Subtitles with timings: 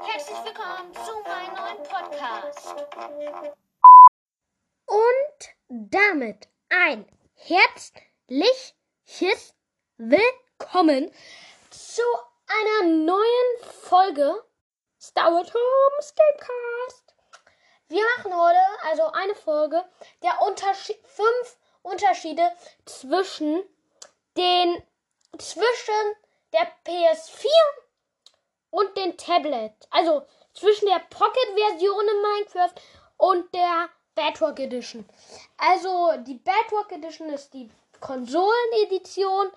[0.00, 2.74] Herzlich willkommen zu meinem neuen Podcast.
[4.86, 8.64] Und damit ein herzliches
[9.98, 11.12] Willkommen
[11.68, 12.02] zu
[12.46, 13.18] einer neuen
[13.60, 14.42] Folge
[14.98, 17.14] Star Wars Home Gamecast.
[17.88, 19.84] Wir machen heute also eine Folge
[20.22, 22.50] der Unterschied fünf Unterschiede
[22.86, 23.62] zwischen
[24.34, 24.82] den
[25.36, 26.16] zwischen
[26.54, 27.48] der PS4
[28.70, 29.72] und den Tablet.
[29.90, 30.22] Also
[30.54, 32.74] zwischen der Pocket-Version in Minecraft
[33.16, 35.04] und der Bedrock Edition.
[35.58, 37.68] Also die Bedrock Edition ist die
[38.00, 39.48] Konsolen-Edition.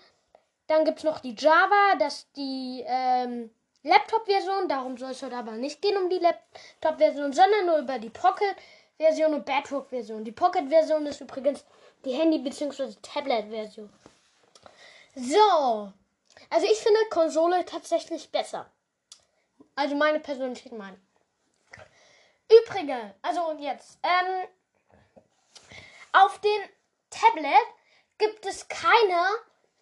[0.67, 3.51] Dann gibt es noch die Java, das ist die ähm,
[3.83, 4.67] Laptop-Version.
[4.67, 9.35] Darum soll es heute aber nicht gehen um die Laptop-Version, sondern nur über die Pocket-Version
[9.35, 10.23] und Bedrock-Version.
[10.23, 11.63] Die Pocket-Version ist übrigens
[12.03, 12.93] die Handy- bzw.
[13.01, 13.89] Tablet-Version.
[15.15, 15.93] So.
[16.49, 18.71] Also ich finde Konsole tatsächlich besser.
[19.75, 20.99] Also meine persönliche Meinung.
[22.49, 24.47] Übrige, also jetzt, ähm,
[26.13, 26.61] auf dem
[27.09, 27.53] Tablet
[28.17, 29.21] gibt es keine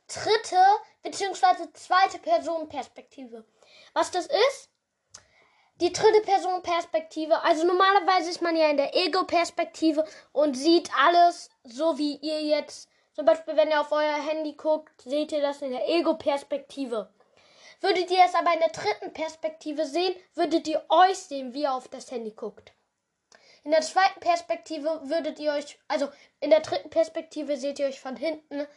[0.07, 0.63] dritte
[1.03, 1.71] bzw.
[1.73, 3.45] zweite Personenperspektive.
[3.93, 4.69] Was das ist?
[5.81, 11.97] Die dritte Personenperspektive, also normalerweise ist man ja in der Ego-Perspektive und sieht alles so
[11.97, 15.71] wie ihr jetzt zum Beispiel, wenn ihr auf euer Handy guckt, seht ihr das in
[15.71, 17.09] der Ego-Perspektive.
[17.79, 21.73] Würdet ihr es aber in der dritten Perspektive sehen, würdet ihr euch sehen, wie ihr
[21.73, 22.73] auf das Handy guckt.
[23.63, 27.99] In der zweiten Perspektive würdet ihr euch, also in der dritten Perspektive seht ihr euch
[27.99, 28.67] von hinten,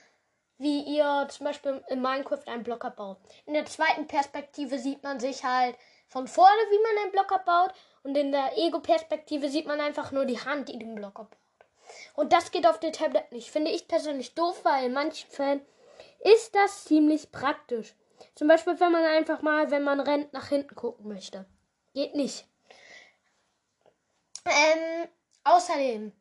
[0.57, 3.19] wie ihr zum Beispiel in Minecraft einen Blocker baut.
[3.45, 7.73] In der zweiten Perspektive sieht man sich halt von vorne, wie man einen Blocker baut.
[8.03, 11.48] Und in der Ego-Perspektive sieht man einfach nur die Hand, die den Blocker baut.
[12.15, 13.51] Und das geht auf dem Tablet nicht.
[13.51, 15.65] Finde ich persönlich doof, weil in manchen Fällen
[16.21, 17.95] ist das ziemlich praktisch.
[18.35, 21.47] Zum Beispiel, wenn man einfach mal, wenn man rennt, nach hinten gucken möchte.
[21.95, 22.47] Geht nicht.
[24.45, 25.09] Ähm,
[25.45, 26.13] außerdem,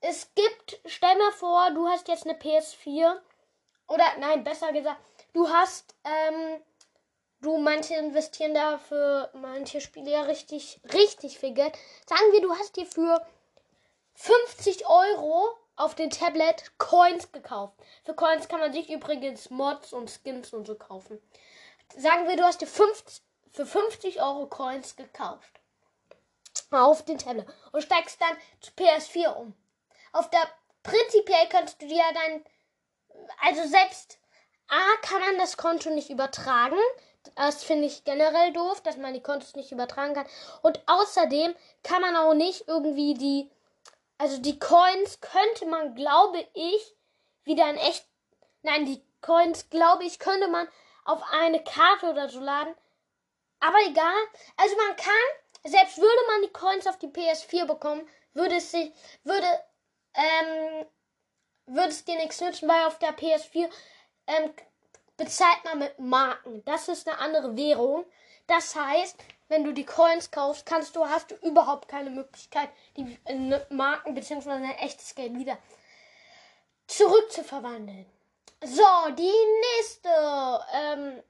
[0.00, 3.20] es gibt, stell mal vor, du hast jetzt eine PS4.
[3.88, 5.00] Oder, nein, besser gesagt,
[5.32, 6.62] du hast, ähm,
[7.40, 11.76] du, manche investieren da für manche Spiele ja richtig, richtig viel Geld.
[12.06, 13.24] Sagen wir, du hast dir für
[14.14, 17.74] 50 Euro auf den Tablet Coins gekauft.
[18.04, 21.20] Für Coins kann man sich übrigens Mods und Skins und so kaufen.
[21.96, 23.22] Sagen wir, du hast dir 50,
[23.52, 25.60] für 50 Euro Coins gekauft.
[26.70, 27.46] Auf den Tablet.
[27.72, 29.54] Und steigst dann zu PS4 um.
[30.12, 30.46] Auf der
[30.82, 32.44] prinzipiell kannst du dir ja dann.
[33.42, 34.18] Also selbst
[34.68, 36.78] A kann man das Konto nicht übertragen.
[37.34, 40.26] Das finde ich generell doof, dass man die Kontos nicht übertragen kann.
[40.62, 43.50] Und außerdem kann man auch nicht irgendwie die
[44.22, 46.94] also die Coins könnte man, glaube ich,
[47.42, 48.06] wieder in echt.
[48.62, 50.68] Nein, die Coins, glaube ich, könnte man
[51.04, 52.72] auf eine Karte oder so laden.
[53.58, 54.14] Aber egal.
[54.56, 58.92] Also man kann, selbst würde man die Coins auf die PS4 bekommen, würde es sich,
[59.24, 59.48] würde,
[60.14, 60.86] ähm,
[61.66, 63.68] würde es dir nichts nützen, weil auf der PS4
[64.28, 64.54] ähm,
[65.16, 66.64] bezahlt man mit Marken.
[66.64, 68.04] Das ist eine andere Währung.
[68.46, 69.18] Das heißt,
[69.52, 73.18] wenn du die Coins kaufst, kannst du, hast du überhaupt keine Möglichkeit, die
[73.68, 74.50] Marken bzw.
[74.50, 75.58] ein echtes Geld wieder
[76.86, 78.06] zurückzuverwandeln.
[78.64, 79.30] So, die
[79.76, 80.08] nächste
[80.72, 81.22] ähm,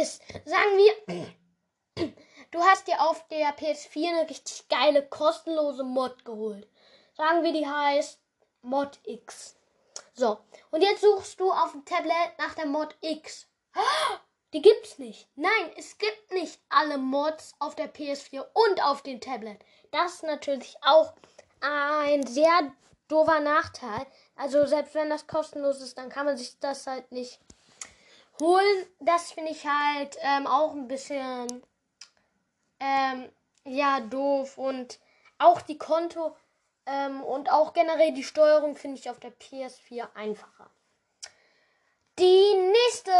[0.00, 2.12] ist, sagen wir,
[2.52, 6.68] du hast dir auf der PS4 eine richtig geile, kostenlose Mod geholt.
[7.16, 8.20] Sagen wir, die heißt
[8.62, 9.56] Mod X.
[10.12, 10.38] So,
[10.70, 13.48] und jetzt suchst du auf dem Tablet nach der Mod X.
[14.54, 15.26] Die gibt's nicht.
[15.34, 19.58] Nein, es gibt nicht alle Mods auf der PS4 und auf dem Tablet.
[19.90, 21.12] Das ist natürlich auch
[21.60, 22.72] ein sehr
[23.08, 24.06] doofer Nachteil.
[24.36, 27.40] Also selbst wenn das kostenlos ist, dann kann man sich das halt nicht
[28.40, 28.86] holen.
[29.00, 31.64] Das finde ich halt ähm, auch ein bisschen
[32.78, 33.28] ähm,
[33.64, 35.00] ja doof und
[35.38, 36.36] auch die Konto
[36.86, 40.70] ähm, und auch generell die Steuerung finde ich auf der PS4 einfacher.
[42.20, 43.10] Die nächste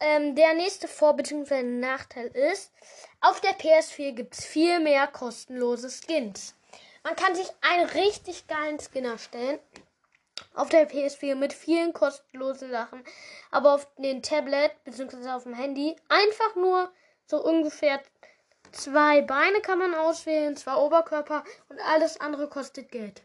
[0.00, 1.62] ähm, der nächste Vor- bzw.
[1.62, 2.72] Nachteil ist,
[3.20, 6.54] auf der PS4 gibt es viel mehr kostenlose Skins.
[7.02, 9.58] Man kann sich einen richtig geilen Skin erstellen.
[10.54, 13.04] Auf der PS4 mit vielen kostenlosen Sachen.
[13.50, 15.30] Aber auf dem Tablet bzw.
[15.30, 16.92] auf dem Handy einfach nur
[17.26, 18.00] so ungefähr
[18.72, 23.22] zwei Beine kann man auswählen, zwei Oberkörper und alles andere kostet Geld.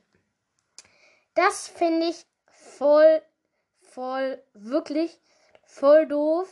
[1.35, 3.21] Das finde ich voll,
[3.81, 5.19] voll, wirklich
[5.69, 6.49] voll doof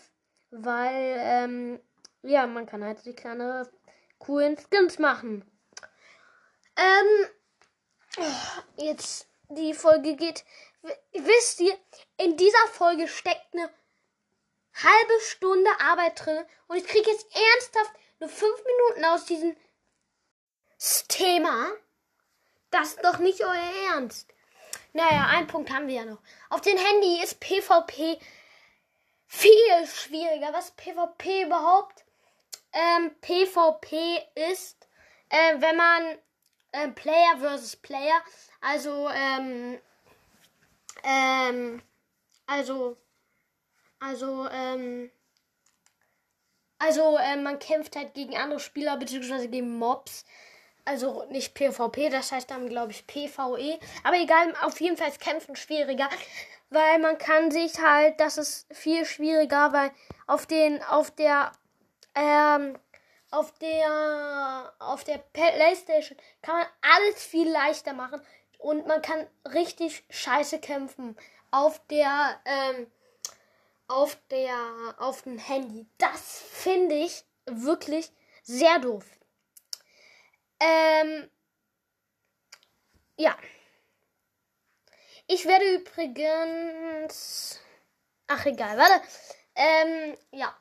[0.52, 1.80] weil, ähm,
[2.24, 3.70] ja, man kann halt die kleine
[4.20, 5.50] coolen Skins machen.
[6.76, 8.26] Ähm,
[8.78, 10.44] jetzt die Folge geht.
[11.14, 11.78] Wisst ihr,
[12.18, 13.70] in dieser Folge steckt eine
[14.74, 19.56] halbe Stunde Arbeit drin und ich kriege jetzt ernsthaft nur fünf Minuten aus diesem
[21.08, 21.72] Thema.
[22.72, 24.34] Das ist doch nicht euer Ernst.
[24.94, 26.20] Naja, einen Punkt haben wir ja noch.
[26.50, 28.20] Auf dem Handy ist PvP
[29.28, 30.54] viel schwieriger.
[30.54, 32.06] Was PvP überhaupt?
[32.74, 34.22] Ähm, PvP
[34.52, 34.88] ist,
[35.30, 36.18] äh, wenn man
[36.72, 38.22] äh, Player versus Player,
[38.62, 39.80] also, ähm,
[41.04, 41.82] ähm,
[42.46, 42.98] also,
[44.00, 45.12] also, ähm,
[46.80, 50.26] also, äh, man kämpft halt gegen andere Spieler beziehungsweise gegen Mobs.
[50.88, 53.78] Also nicht PvP, das heißt dann, glaube ich, PvE.
[54.06, 56.08] Aber egal, auf jeden Fall ist Kämpfen schwieriger.
[56.70, 59.92] Weil man kann sich halt, das ist viel schwieriger, weil
[60.28, 61.52] auf den, auf der,
[62.16, 62.80] ähm,
[63.32, 68.22] auf der, auf der Playstation kann man alles viel leichter machen.
[68.58, 71.18] Und man kann richtig scheiße kämpfen.
[71.52, 72.88] Auf der, ähm,
[73.90, 74.56] auf der,
[75.00, 75.86] auf dem Handy.
[75.98, 78.10] Das finde ich wirklich
[78.44, 79.04] sehr doof.
[80.60, 81.30] Ähm,
[83.18, 83.38] ja.
[85.28, 87.60] Ich werde übrigens.
[88.28, 89.02] Ach, egal, warte.
[89.56, 90.56] Ähm, ja.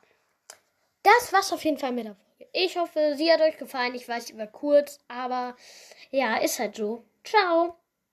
[1.03, 2.27] Das war's auf jeden Fall mit der Folge.
[2.53, 3.95] Ich hoffe, sie hat euch gefallen.
[3.95, 5.55] Ich weiß, sie war kurz, aber
[6.11, 7.03] ja, ist halt so.
[7.23, 7.77] Ciao.